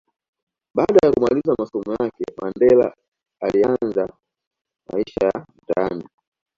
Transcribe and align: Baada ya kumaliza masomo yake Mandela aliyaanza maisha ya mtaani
Baada 0.73 0.99
ya 1.07 1.11
kumaliza 1.11 1.55
masomo 1.59 1.95
yake 1.99 2.23
Mandela 2.37 2.93
aliyaanza 3.41 4.09
maisha 4.93 5.25
ya 5.33 5.45
mtaani 5.55 6.09